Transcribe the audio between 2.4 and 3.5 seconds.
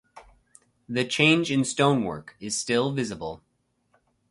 still visible.